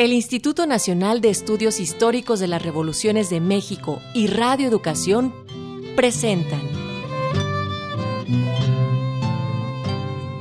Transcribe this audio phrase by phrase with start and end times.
[0.00, 5.34] El Instituto Nacional de Estudios Históricos de las Revoluciones de México y Radio Educación
[5.94, 6.62] presentan.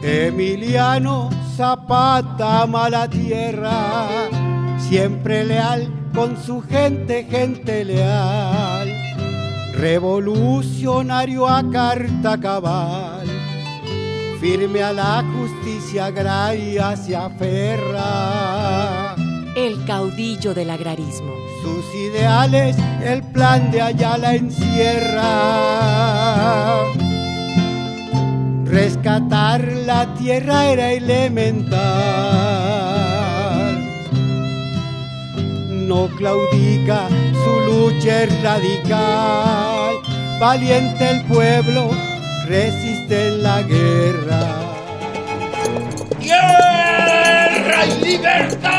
[0.01, 4.29] Emiliano Zapata mala tierra,
[4.89, 8.87] siempre leal con su gente, gente leal,
[9.73, 13.27] revolucionario a carta cabal,
[14.39, 18.98] firme a la justicia agraria se aferra
[19.67, 21.33] el caudillo del agrarismo.
[21.61, 25.25] Sus ideales, el plan de Ayala encierra.
[28.65, 31.79] Rescatar la tierra era elemental.
[35.87, 37.09] No claudica,
[37.43, 39.95] su lucha es radical.
[40.39, 41.89] Valiente el pueblo,
[42.47, 44.41] resiste en la guerra.
[46.21, 48.78] ¡Guerra y libertad!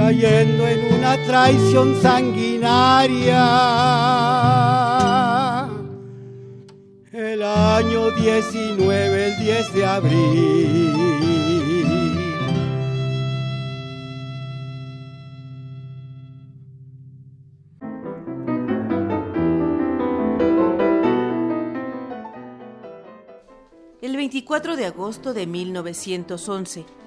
[0.00, 3.44] cayendo en una traición sanguinaria.
[7.12, 10.96] El año 19, el 10 de abril.
[24.00, 26.99] El 24 de agosto de 1911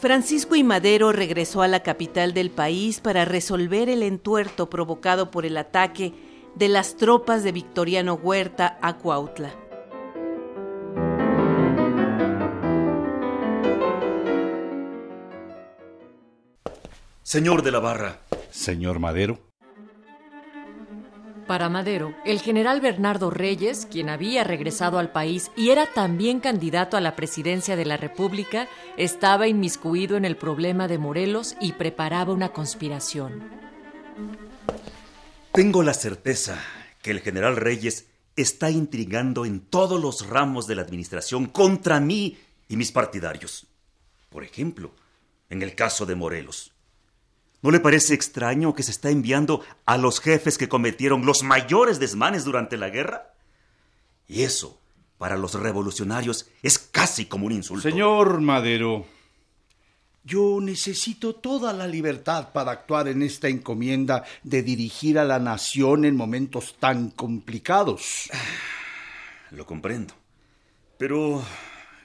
[0.00, 5.44] Francisco y Madero regresó a la capital del país para resolver el entuerto provocado por
[5.44, 6.14] el ataque
[6.54, 9.52] de las tropas de Victoriano Huerta a Cuautla.
[17.24, 18.20] Señor de la Barra.
[18.50, 19.47] Señor Madero.
[21.48, 26.98] Para Madero, el general Bernardo Reyes, quien había regresado al país y era también candidato
[26.98, 32.34] a la presidencia de la República, estaba inmiscuido en el problema de Morelos y preparaba
[32.34, 33.48] una conspiración.
[35.52, 36.62] Tengo la certeza
[37.00, 42.36] que el general Reyes está intrigando en todos los ramos de la administración contra mí
[42.68, 43.66] y mis partidarios.
[44.28, 44.92] Por ejemplo,
[45.48, 46.72] en el caso de Morelos.
[47.60, 51.98] ¿No le parece extraño que se está enviando a los jefes que cometieron los mayores
[51.98, 53.34] desmanes durante la guerra?
[54.28, 54.80] Y eso,
[55.18, 57.88] para los revolucionarios, es casi como un insulto.
[57.88, 59.06] Señor Madero,
[60.22, 66.04] yo necesito toda la libertad para actuar en esta encomienda de dirigir a la nación
[66.04, 68.30] en momentos tan complicados.
[69.50, 70.14] Lo comprendo.
[70.98, 71.42] Pero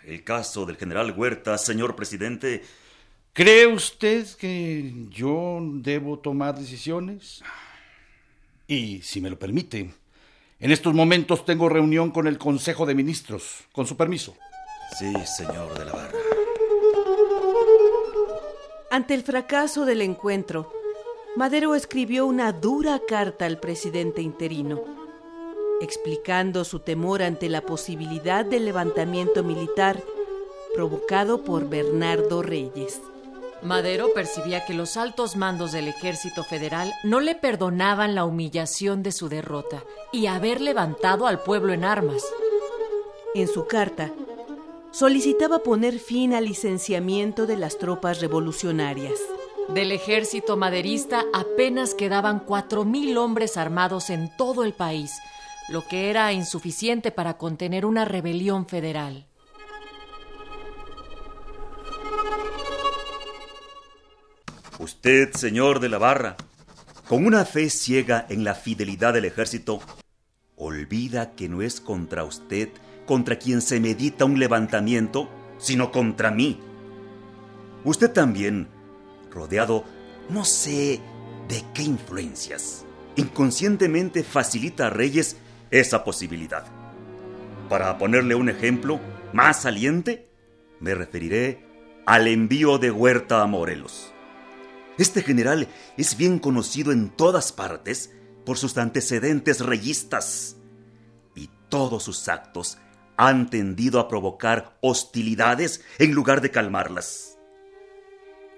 [0.05, 2.63] el caso del general Huerta, señor presidente,
[3.33, 7.41] ¿Cree usted que yo debo tomar decisiones?
[8.67, 9.91] Y si me lo permite,
[10.59, 14.35] en estos momentos tengo reunión con el Consejo de Ministros, con su permiso.
[14.99, 16.19] Sí, señor de la Barra.
[18.91, 20.71] Ante el fracaso del encuentro,
[21.35, 24.83] Madero escribió una dura carta al presidente interino,
[25.81, 30.03] explicando su temor ante la posibilidad del levantamiento militar
[30.75, 33.01] provocado por Bernardo Reyes.
[33.63, 39.11] Madero percibía que los altos mandos del ejército federal no le perdonaban la humillación de
[39.11, 42.23] su derrota y haber levantado al pueblo en armas.
[43.35, 44.11] En su carta,
[44.91, 49.19] solicitaba poner fin al licenciamiento de las tropas revolucionarias.
[49.69, 55.13] Del ejército maderista apenas quedaban cuatro mil hombres armados en todo el país,
[55.69, 59.25] lo que era insuficiente para contener una rebelión federal.
[64.79, 66.35] Usted, señor de la Barra,
[67.07, 69.81] con una fe ciega en la fidelidad del ejército,
[70.55, 72.69] olvida que no es contra usted
[73.05, 76.59] contra quien se medita un levantamiento, sino contra mí.
[77.83, 78.67] Usted también,
[79.29, 79.83] rodeado
[80.29, 81.01] no sé
[81.47, 82.85] de qué influencias,
[83.15, 85.37] inconscientemente facilita a Reyes
[85.69, 86.65] esa posibilidad.
[87.69, 88.99] Para ponerle un ejemplo
[89.33, 90.29] más saliente,
[90.79, 91.65] me referiré
[92.05, 94.12] al envío de Huerta a Morelos.
[94.97, 95.67] Este general
[95.97, 98.13] es bien conocido en todas partes
[98.45, 100.57] por sus antecedentes reyistas
[101.35, 102.77] y todos sus actos
[103.17, 107.37] han tendido a provocar hostilidades en lugar de calmarlas.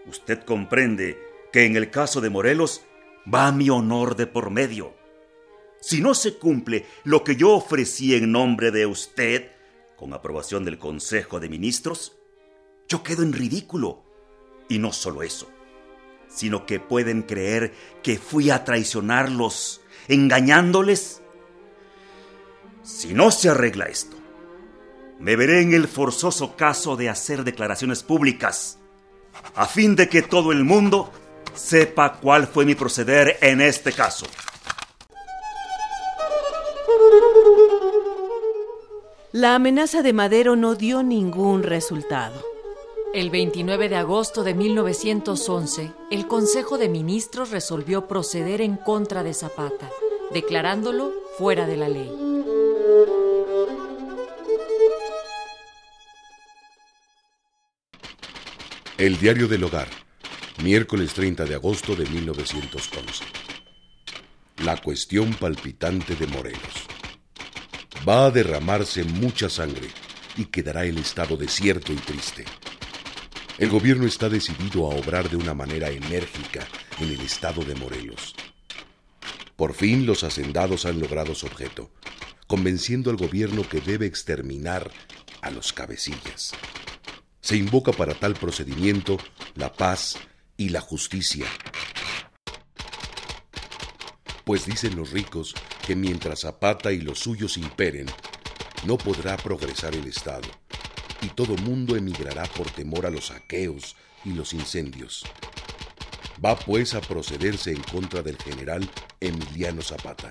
[0.07, 1.17] Usted comprende
[1.51, 2.81] que en el caso de Morelos
[3.33, 4.93] va mi honor de por medio.
[5.79, 9.51] Si no se cumple lo que yo ofrecí en nombre de usted,
[9.95, 12.17] con aprobación del Consejo de Ministros,
[12.87, 14.03] yo quedo en ridículo.
[14.67, 15.47] Y no solo eso,
[16.27, 17.73] sino que pueden creer
[18.03, 21.21] que fui a traicionarlos, engañándoles.
[22.83, 24.15] Si no se arregla esto,
[25.19, 28.79] me veré en el forzoso caso de hacer declaraciones públicas,
[29.55, 31.11] a fin de que todo el mundo
[31.53, 34.25] sepa cuál fue mi proceder en este caso.
[39.31, 42.54] La amenaza de Madero no dio ningún resultado.
[43.15, 49.33] El 29 de agosto de 1911, el Consejo de Ministros resolvió proceder en contra de
[49.33, 49.89] Zapata,
[50.33, 52.11] declarándolo fuera de la ley.
[58.97, 59.87] El Diario del Hogar,
[60.61, 63.23] miércoles 30 de agosto de 1911.
[64.57, 66.85] La cuestión palpitante de Morelos.
[68.05, 69.87] Va a derramarse mucha sangre
[70.35, 72.43] y quedará el estado desierto y triste.
[73.57, 76.67] El gobierno está decidido a obrar de una manera enérgica
[76.99, 78.35] en el estado de Morelos.
[79.55, 81.89] Por fin los hacendados han logrado su objeto,
[82.47, 84.91] convenciendo al gobierno que debe exterminar
[85.41, 86.51] a los cabecillas.
[87.39, 89.17] Se invoca para tal procedimiento
[89.55, 90.17] la paz
[90.57, 91.45] y la justicia.
[94.43, 95.55] Pues dicen los ricos
[95.87, 98.07] que mientras Zapata y los suyos imperen,
[98.85, 100.49] no podrá progresar el Estado,
[101.25, 105.25] y todo mundo emigrará por temor a los saqueos y los incendios.
[106.43, 108.87] Va pues a procederse en contra del general
[109.19, 110.29] Emiliano Zapata,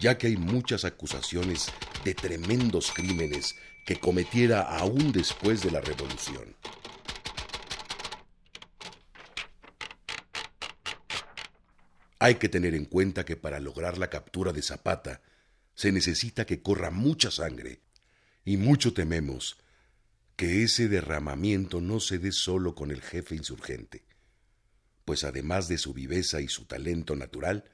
[0.00, 1.70] ya que hay muchas acusaciones
[2.02, 6.56] de tremendos crímenes que cometiera aún después de la revolución.
[12.20, 15.20] Hay que tener en cuenta que para lograr la captura de Zapata
[15.74, 17.82] se necesita que corra mucha sangre,
[18.48, 19.58] y mucho tememos
[20.34, 24.06] que ese derramamiento no se dé solo con el jefe insurgente,
[25.04, 27.64] pues además de su viveza y su talento natural,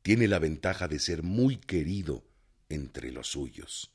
[0.00, 2.24] tiene la ventaja de ser muy querido
[2.70, 3.92] entre los suyos,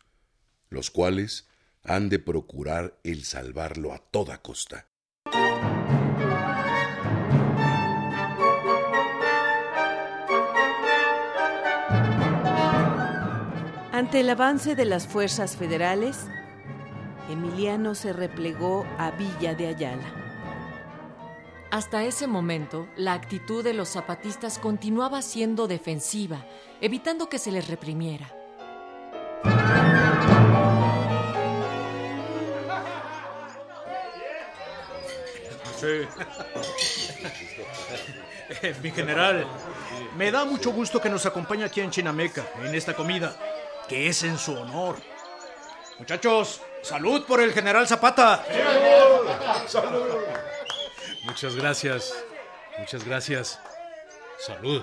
[0.69, 1.47] los cuales
[1.81, 4.90] han de procurar el salvarlo a toda costa.
[14.11, 16.27] Ante el avance de las fuerzas federales,
[17.29, 20.03] Emiliano se replegó a Villa de Ayala.
[21.71, 26.45] Hasta ese momento, la actitud de los zapatistas continuaba siendo defensiva,
[26.81, 28.35] evitando que se les reprimiera.
[38.61, 39.47] Eh, mi general,
[40.17, 43.33] me da mucho gusto que nos acompañe aquí en Chinameca, en esta comida,
[43.91, 44.95] que es en su honor.
[45.99, 48.41] Muchachos, salud por el general Zapata.
[49.67, 50.15] ¡Salud!
[51.23, 52.13] Muchas gracias,
[52.77, 53.59] muchas gracias.
[54.39, 54.81] Salud.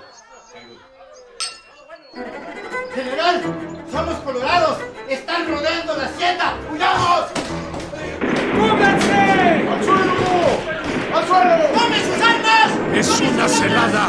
[2.94, 3.42] ¡General!
[3.90, 4.78] ¡Somos colorados!
[5.08, 6.58] ¡Están rodeando la hacienda!
[6.70, 7.30] ¡Huyamos!
[8.58, 9.68] ¡Cúbranse!
[9.70, 11.14] ¡Al suelo!
[11.14, 11.66] ¡Al suelo!
[11.72, 12.72] ¡Tomen sus armas!
[12.94, 14.08] ¡Es una celada!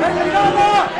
[0.00, 0.99] ¡Retirada!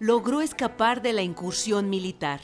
[0.00, 2.40] logró escapar de la incursión militar.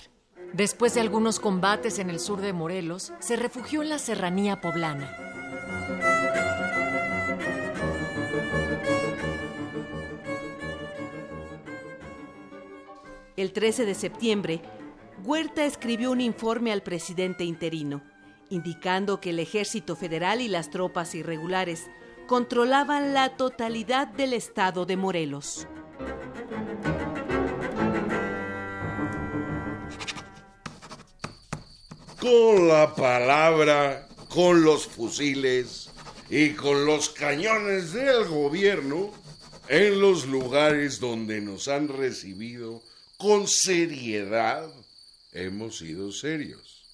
[0.53, 5.17] Después de algunos combates en el sur de Morelos, se refugió en la serranía poblana.
[13.37, 14.61] El 13 de septiembre,
[15.25, 18.03] Huerta escribió un informe al presidente interino,
[18.51, 21.91] indicando que el ejército federal y las tropas irregulares
[22.27, 25.67] controlaban la totalidad del estado de Morelos.
[32.25, 35.91] Con la palabra, con los fusiles
[36.31, 39.13] y con los cañones del gobierno
[39.69, 42.83] en los lugares donde nos han recibido
[43.19, 44.71] con seriedad,
[45.33, 46.87] hemos sido serios.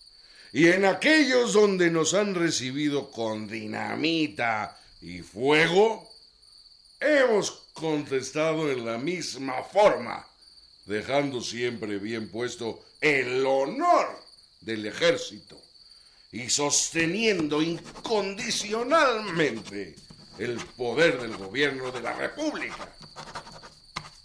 [0.52, 6.10] Y en aquellos donde nos han recibido con dinamita y fuego,
[6.98, 10.26] hemos contestado en la misma forma,
[10.86, 14.28] dejando siempre bien puesto el honor
[14.60, 15.60] del ejército
[16.32, 19.96] y sosteniendo incondicionalmente
[20.38, 22.94] el poder del gobierno de la República.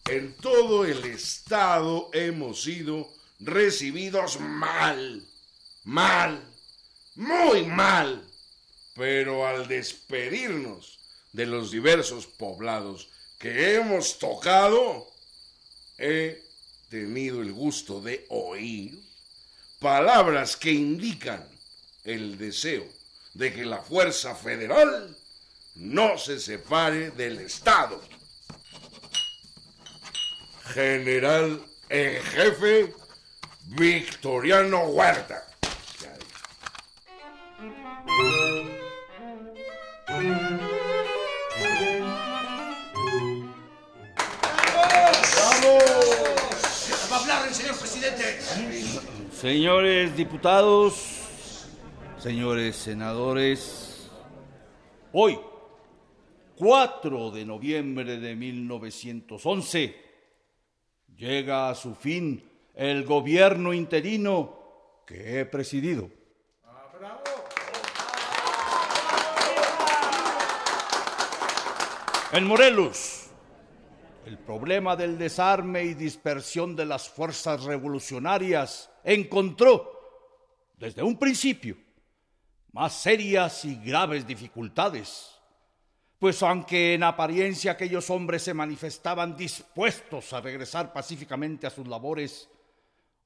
[0.06, 5.24] En todo el Estado hemos sido recibidos mal,
[5.84, 6.40] mal,
[7.16, 8.24] muy mal,
[8.96, 11.00] pero al despedirnos
[11.34, 15.12] de los diversos poblados que hemos tocado,
[15.98, 16.44] he
[16.90, 19.04] tenido el gusto de oír
[19.80, 21.48] palabras que indican
[22.04, 22.86] el deseo
[23.34, 25.16] de que la fuerza federal
[25.76, 28.02] no se separe del Estado.
[30.74, 32.94] General en jefe
[33.68, 35.46] Victoriano Huerta.
[49.46, 51.68] Señores diputados,
[52.18, 54.10] señores senadores,
[55.12, 55.40] hoy,
[56.56, 59.96] 4 de noviembre de 1911,
[61.16, 66.10] llega a su fin el gobierno interino que he presidido.
[72.32, 73.25] En Morelos,
[74.26, 79.92] el problema del desarme y dispersión de las fuerzas revolucionarias encontró,
[80.78, 81.78] desde un principio,
[82.72, 85.32] más serias y graves dificultades.
[86.18, 92.50] Pues aunque en apariencia aquellos hombres se manifestaban dispuestos a regresar pacíficamente a sus labores,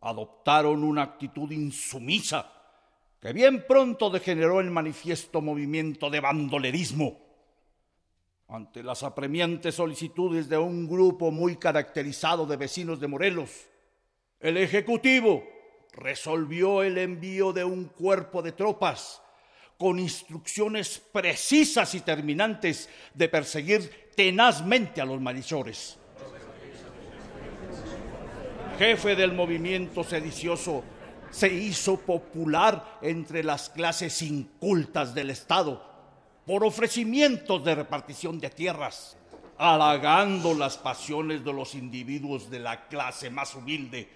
[0.01, 2.51] adoptaron una actitud insumisa
[3.21, 7.28] que bien pronto degeneró el manifiesto movimiento de bandolerismo.
[8.51, 13.51] Ante las apremiantes solicitudes de un grupo muy caracterizado de vecinos de Morelos,
[14.39, 15.43] el Ejecutivo
[15.93, 19.21] resolvió el envío de un cuerpo de tropas
[19.77, 25.99] con instrucciones precisas y terminantes de perseguir tenazmente a los malhechores.
[28.79, 30.83] Jefe del movimiento sedicioso,
[31.29, 35.88] se hizo popular entre las clases incultas del Estado
[36.49, 39.15] por ofrecimientos de repartición de tierras,
[39.59, 44.09] halagando las pasiones de los individuos de la clase más humilde,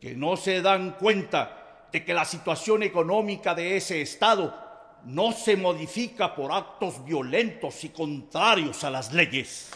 [0.00, 4.52] que no se dan cuenta de que la situación económica de ese Estado
[5.04, 9.70] no se modifica por actos violentos y contrarios a las leyes.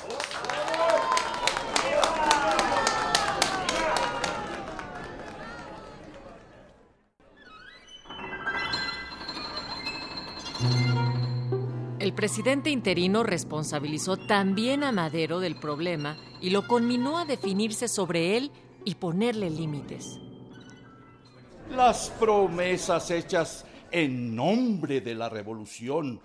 [12.17, 18.51] Presidente interino responsabilizó también a Madero del problema y lo conminó a definirse sobre él
[18.85, 20.19] y ponerle límites.
[21.71, 26.21] Las promesas hechas en nombre de la revolución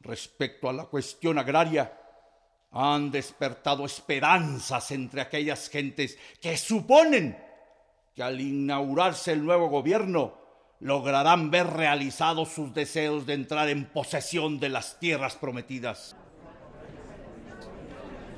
[0.00, 1.98] respecto a la cuestión agraria
[2.72, 7.38] han despertado esperanzas entre aquellas gentes que suponen
[8.14, 10.45] que al inaugurarse el nuevo gobierno
[10.80, 16.16] lograrán ver realizados sus deseos de entrar en posesión de las tierras prometidas.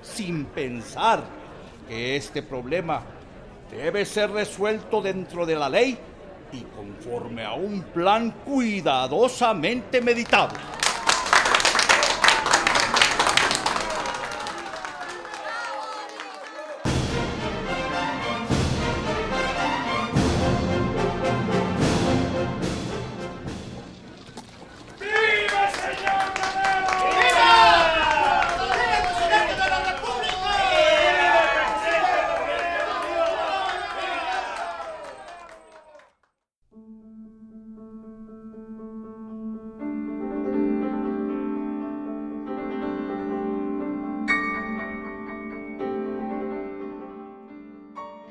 [0.02, 1.24] Sin pensar
[1.88, 3.02] que este problema
[3.70, 5.98] debe ser resuelto dentro de la ley
[6.52, 10.54] y conforme a un plan cuidadosamente meditado.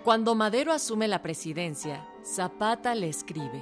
[0.07, 3.61] Cuando Madero asume la presidencia, Zapata le escribe.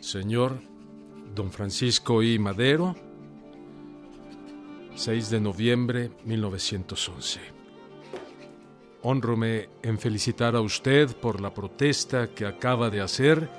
[0.00, 0.58] Señor
[1.34, 2.38] Don Francisco I.
[2.38, 2.96] Madero,
[4.94, 7.40] 6 de noviembre 1911.
[9.02, 13.50] Honrome en felicitar a usted por la protesta que acaba de hacer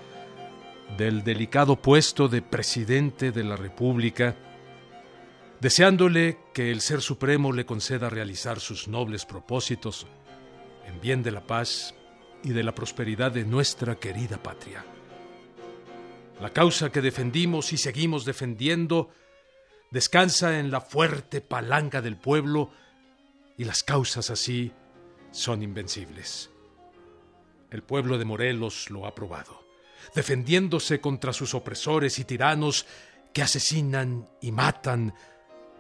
[0.98, 4.36] del delicado puesto de presidente de la República,
[5.66, 10.06] deseándole que el Ser Supremo le conceda realizar sus nobles propósitos
[10.86, 11.96] en bien de la paz
[12.44, 14.86] y de la prosperidad de nuestra querida patria.
[16.40, 19.10] La causa que defendimos y seguimos defendiendo
[19.90, 22.70] descansa en la fuerte palanca del pueblo
[23.58, 24.72] y las causas así
[25.32, 26.52] son invencibles.
[27.72, 29.66] El pueblo de Morelos lo ha probado,
[30.14, 32.86] defendiéndose contra sus opresores y tiranos
[33.34, 35.16] que asesinan y matan,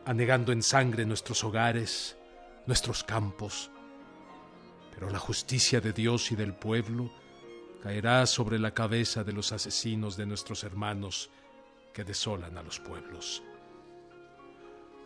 [0.06, 2.16] anegando en sangre nuestros hogares,
[2.68, 3.72] nuestros campos.
[4.94, 7.12] Pero la justicia de Dios y del pueblo
[7.82, 11.30] caerá sobre la cabeza de los asesinos de nuestros hermanos
[11.94, 13.44] que desolan a los pueblos.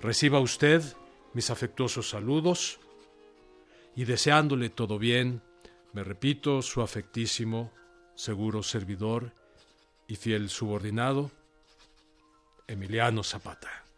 [0.02, 0.82] Reciba usted
[1.34, 2.80] mis afectuosos saludos
[3.96, 5.42] y deseándole todo bien,
[5.94, 7.72] me repito su afectísimo,
[8.16, 9.34] seguro servidor
[10.08, 11.32] y fiel subordinado,
[12.68, 13.89] Emiliano Zapata.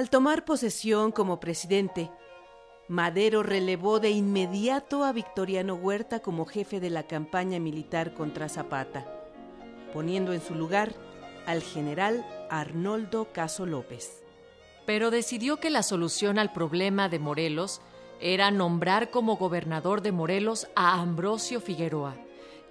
[0.00, 2.10] Al tomar posesión como presidente,
[2.88, 9.06] Madero relevó de inmediato a Victoriano Huerta como jefe de la campaña militar contra Zapata,
[9.92, 10.94] poniendo en su lugar
[11.44, 14.22] al general Arnoldo Caso López.
[14.86, 17.82] Pero decidió que la solución al problema de Morelos
[18.22, 22.16] era nombrar como gobernador de Morelos a Ambrosio Figueroa,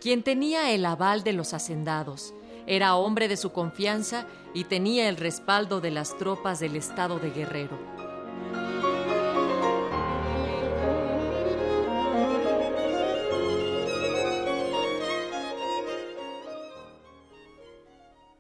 [0.02, 2.34] quien tenía el aval de los hacendados,
[2.70, 7.32] era hombre de su confianza y tenía el respaldo de las tropas del estado de
[7.32, 7.80] Guerrero.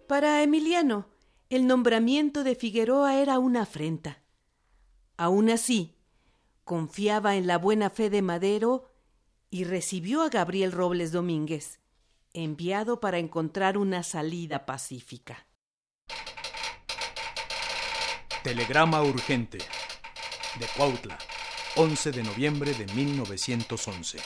[0.05, 1.07] Para Emiliano,
[1.49, 4.21] el nombramiento de Figueroa era una afrenta.
[5.17, 5.95] Aún así,
[6.63, 8.91] confiaba en la buena fe de Madero
[9.49, 11.79] y recibió a Gabriel Robles Domínguez,
[12.43, 15.45] enviado para encontrar una salida pacífica.
[18.43, 19.59] Telegrama urgente
[20.59, 21.17] de Cuautla,
[21.75, 24.19] 11 de noviembre de 1911.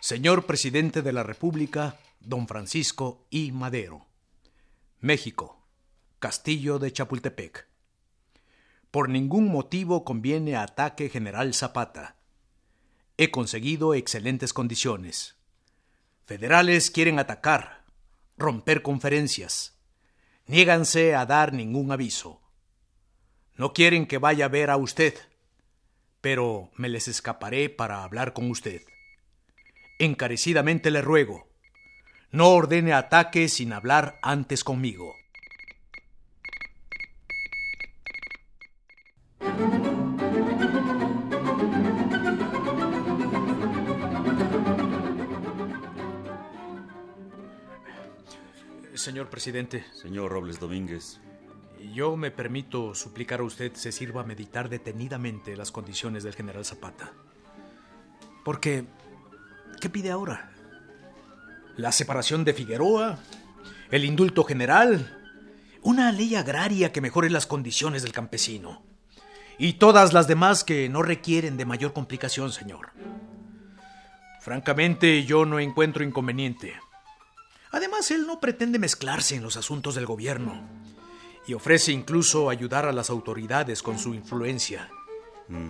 [0.00, 3.52] Señor Presidente de la República, don Francisco I.
[3.52, 4.06] Madero.
[4.98, 5.64] México,
[6.18, 7.68] Castillo de Chapultepec.
[8.90, 12.19] Por ningún motivo conviene ataque General Zapata
[13.22, 15.36] He conseguido excelentes condiciones.
[16.24, 17.84] Federales quieren atacar,
[18.38, 19.78] romper conferencias.
[20.46, 22.40] Niéganse a dar ningún aviso.
[23.56, 25.12] No quieren que vaya a ver a usted,
[26.22, 28.80] pero me les escaparé para hablar con usted.
[29.98, 31.46] Encarecidamente le ruego,
[32.30, 35.14] no ordene ataque sin hablar antes conmigo.
[49.00, 49.86] Señor presidente.
[49.94, 51.20] Señor Robles Domínguez.
[51.94, 56.66] Yo me permito suplicar a usted se sirva a meditar detenidamente las condiciones del general
[56.66, 57.10] Zapata.
[58.44, 58.84] Porque,
[59.80, 60.52] ¿qué pide ahora?
[61.78, 63.18] La separación de Figueroa,
[63.90, 65.18] el indulto general,
[65.80, 68.82] una ley agraria que mejore las condiciones del campesino
[69.58, 72.90] y todas las demás que no requieren de mayor complicación, señor.
[74.42, 76.74] Francamente, yo no encuentro inconveniente.
[78.08, 80.62] Él no pretende mezclarse en los asuntos del gobierno
[81.46, 84.88] y ofrece incluso ayudar a las autoridades con su influencia.
[85.48, 85.68] Mm.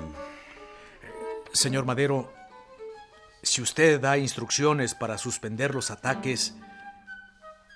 [1.53, 2.33] Señor Madero,
[3.43, 6.55] si usted da instrucciones para suspender los ataques,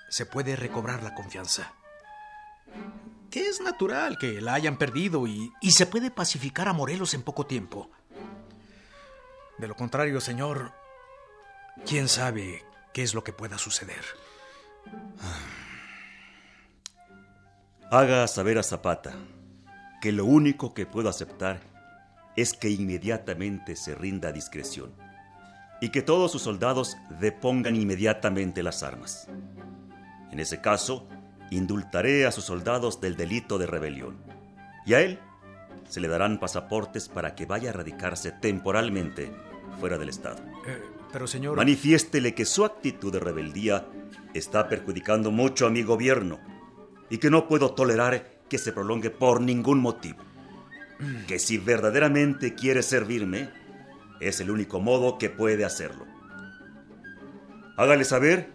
[0.09, 1.73] se puede recobrar la confianza.
[3.29, 7.45] Que es natural que la hayan perdido y se puede pacificar a Morelos en poco
[7.45, 7.89] tiempo.
[9.57, 10.71] De lo contrario, señor,
[11.85, 12.63] quién sabe
[12.93, 14.05] qué es lo que pueda suceder.
[17.91, 19.13] Haga saber a Zapata
[20.01, 21.59] que lo único que puedo aceptar
[22.35, 24.93] es que inmediatamente se rinda a discreción
[25.81, 29.27] y que todos sus soldados depongan inmediatamente las armas.
[30.31, 31.07] En ese caso,
[31.51, 34.17] indultaré a sus soldados del delito de rebelión
[34.85, 35.19] y a él
[35.87, 39.31] se le darán pasaportes para que vaya a radicarse temporalmente
[39.79, 40.37] fuera del Estado.
[40.67, 41.55] Eh, pero señor...
[41.55, 43.87] Manifiéstele que su actitud de rebeldía
[44.37, 46.39] está perjudicando mucho a mi gobierno
[47.09, 50.19] y que no puedo tolerar que se prolongue por ningún motivo.
[51.27, 53.49] Que si verdaderamente quiere servirme,
[54.19, 56.05] es el único modo que puede hacerlo.
[57.77, 58.51] Hágale saber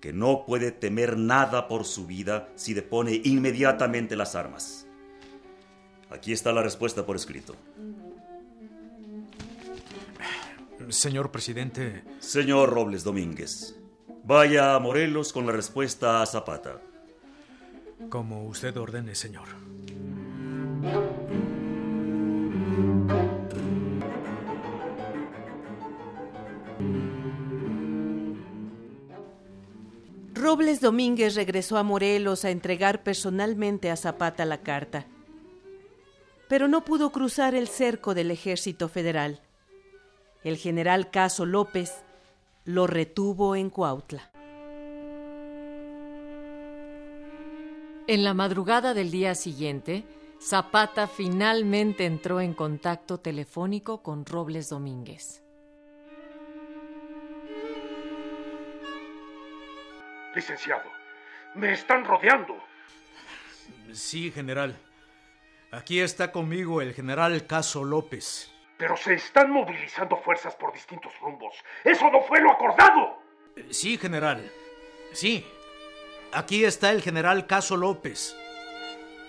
[0.00, 4.86] que no puede temer nada por su vida si depone inmediatamente las armas.
[6.10, 7.54] Aquí está la respuesta por escrito.
[10.88, 12.02] Señor presidente.
[12.18, 13.76] Señor Robles Domínguez,
[14.24, 16.80] vaya a Morelos con la respuesta a Zapata.
[18.08, 19.48] Como usted ordene, señor.
[30.34, 35.06] Robles Domínguez regresó a Morelos a entregar personalmente a Zapata la carta.
[36.48, 39.40] Pero no pudo cruzar el cerco del ejército federal.
[40.42, 42.02] El general Caso López
[42.64, 44.30] lo retuvo en Cuautla.
[48.06, 50.04] En la madrugada del día siguiente,
[50.40, 55.42] Zapata finalmente entró en contacto telefónico con Robles Domínguez.
[60.34, 60.90] Licenciado,
[61.54, 62.56] me están rodeando.
[63.92, 64.76] Sí, general.
[65.70, 68.51] Aquí está conmigo el general Caso López.
[68.82, 71.54] Pero se están movilizando fuerzas por distintos rumbos.
[71.84, 73.16] Eso no fue lo acordado.
[73.70, 74.50] Sí, general.
[75.12, 75.46] Sí.
[76.32, 78.36] Aquí está el general Caso López.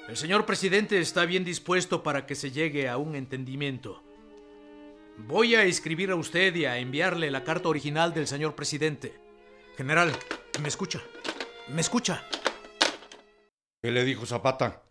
[0.08, 4.02] El señor presidente está bien dispuesto para que se llegue a un entendimiento.
[5.18, 9.14] Voy a escribir a usted y a enviarle la carta original del señor presidente.
[9.78, 10.12] General,
[10.64, 11.00] ¿me escucha?
[11.68, 12.26] ¿Me escucha?
[13.84, 14.82] ¿Qué le dijo Zapata?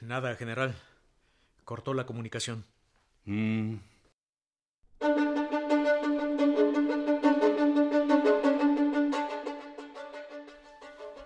[0.00, 0.74] Nada, general.
[1.64, 2.66] Cortó la comunicación.
[3.24, 3.76] Mm.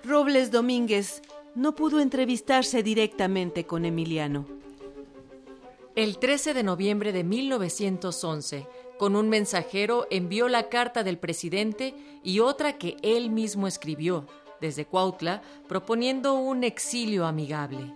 [0.05, 1.23] Robles Domínguez
[1.55, 4.47] no pudo entrevistarse directamente con Emiliano.
[5.95, 8.67] El 13 de noviembre de 1911,
[8.99, 14.27] con un mensajero envió la carta del presidente y otra que él mismo escribió
[14.61, 17.95] desde Cuautla proponiendo un exilio amigable.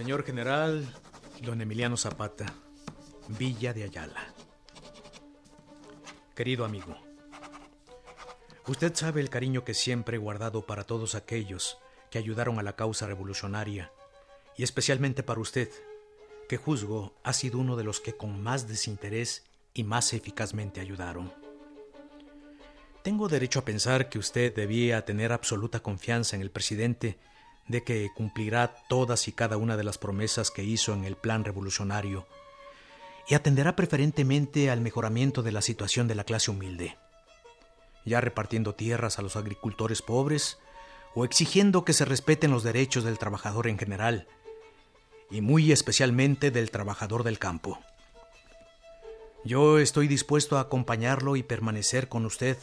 [0.00, 0.88] Señor general,
[1.42, 2.46] don Emiliano Zapata,
[3.28, 4.32] Villa de Ayala.
[6.34, 6.96] Querido amigo,
[8.66, 11.76] usted sabe el cariño que siempre he guardado para todos aquellos
[12.10, 13.92] que ayudaron a la causa revolucionaria,
[14.56, 15.68] y especialmente para usted,
[16.48, 21.30] que juzgo ha sido uno de los que con más desinterés y más eficazmente ayudaron.
[23.02, 27.18] Tengo derecho a pensar que usted debía tener absoluta confianza en el presidente
[27.68, 31.44] de que cumplirá todas y cada una de las promesas que hizo en el plan
[31.44, 32.26] revolucionario
[33.28, 36.96] y atenderá preferentemente al mejoramiento de la situación de la clase humilde,
[38.04, 40.58] ya repartiendo tierras a los agricultores pobres
[41.14, 44.26] o exigiendo que se respeten los derechos del trabajador en general,
[45.30, 47.78] y muy especialmente del trabajador del campo.
[49.44, 52.58] Yo estoy dispuesto a acompañarlo y permanecer con usted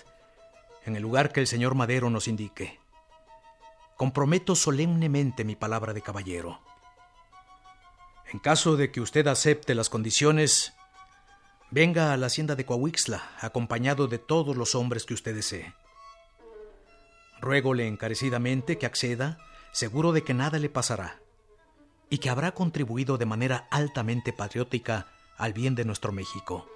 [0.86, 2.80] en el lugar que el señor Madero nos indique.
[3.98, 6.62] Comprometo solemnemente mi palabra de caballero.
[8.32, 10.74] En caso de que usted acepte las condiciones,
[11.72, 15.74] venga a la hacienda de Coahuixla, acompañado de todos los hombres que usted desee.
[17.42, 19.40] Ruégole encarecidamente que acceda,
[19.72, 21.20] seguro de que nada le pasará,
[22.08, 25.08] y que habrá contribuido de manera altamente patriótica
[25.38, 26.70] al bien de nuestro México.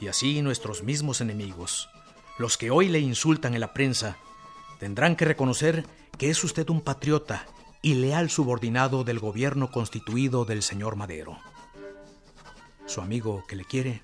[0.00, 1.90] Y así nuestros mismos enemigos,
[2.38, 4.16] los que hoy le insultan en la prensa,
[4.82, 5.86] tendrán que reconocer
[6.18, 7.46] que es usted un patriota
[7.82, 11.38] y leal subordinado del gobierno constituido del señor Madero.
[12.86, 14.02] Su amigo que le quiere,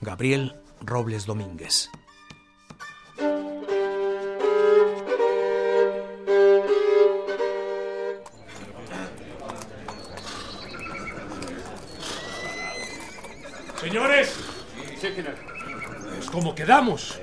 [0.00, 1.90] Gabriel Robles Domínguez.
[13.80, 14.32] Señores,
[16.14, 17.20] pues como quedamos,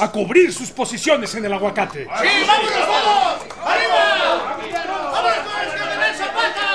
[0.00, 2.04] a cubrir sus posiciones en el aguacate.
[2.04, 3.42] ¡Sí, vámonos, vamos!
[3.64, 4.58] ¡Arriba!
[5.12, 6.68] ¡Vámonos vámonos, el general Zapata!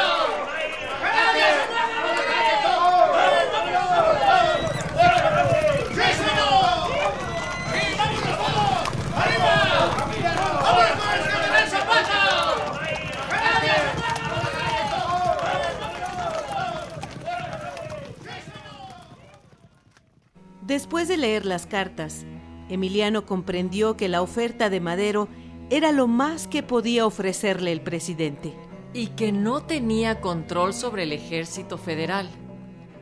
[20.62, 22.26] Después de leer las cartas,
[22.70, 25.28] Emiliano comprendió que la oferta de Madero
[25.70, 28.54] era lo más que podía ofrecerle el presidente.
[28.94, 32.30] Y que no tenía control sobre el ejército federal.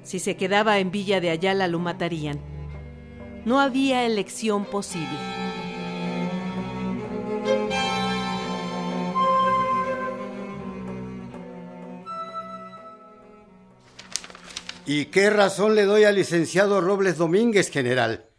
[0.03, 2.39] Si se quedaba en Villa de Ayala lo matarían.
[3.45, 5.17] No había elección posible.
[14.85, 18.30] ¿Y qué razón le doy al licenciado Robles Domínguez, general?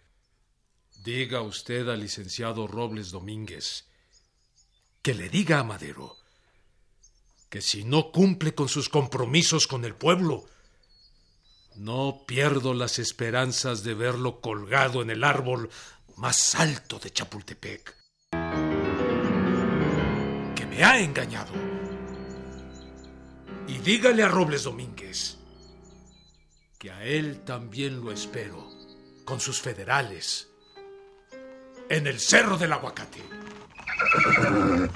[1.02, 3.88] Diga usted al licenciado Robles Domínguez
[5.02, 6.16] que le diga a Madero
[7.50, 10.46] que si no cumple con sus compromisos con el pueblo,
[11.74, 15.70] No pierdo las esperanzas de verlo colgado en el árbol
[16.16, 17.96] más alto de Chapultepec.
[20.54, 21.52] Que me ha engañado.
[23.66, 25.38] Y dígale a Robles Domínguez
[26.78, 28.68] que a él también lo espero,
[29.24, 30.51] con sus federales,
[31.92, 33.22] en el Cerro del Aguacate.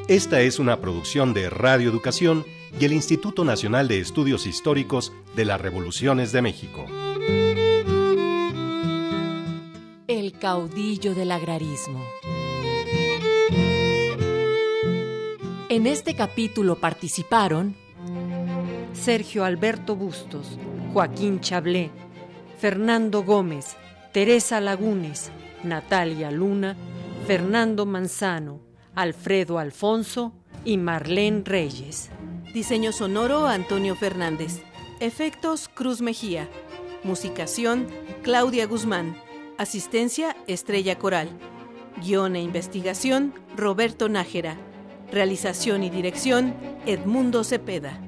[0.08, 2.46] Esta es una producción de Radio Educación
[2.80, 6.86] y el Instituto Nacional de Estudios Históricos de las Revoluciones de México.
[10.08, 12.02] El caudillo del agrarismo.
[15.68, 17.76] En este capítulo participaron
[18.94, 20.58] Sergio Alberto Bustos,
[20.94, 21.92] Joaquín Chablé,
[22.58, 23.76] Fernando Gómez,
[24.14, 25.32] Teresa Lagunes,
[25.66, 26.78] Natalia Luna,
[27.28, 28.67] Fernando Manzano,
[28.98, 30.34] Alfredo Alfonso
[30.66, 32.10] y Marlene Reyes.
[32.52, 34.64] Diseño sonoro Antonio Fernández.
[35.00, 36.50] Efectos Cruz Mejía.
[37.04, 37.86] Musicación
[38.24, 39.16] Claudia Guzmán.
[39.60, 41.30] Asistencia Estrella Coral.
[42.02, 44.58] Guión e investigación Roberto Nájera.
[45.12, 46.56] Realización y dirección
[46.88, 48.02] Edmundo Cepeda.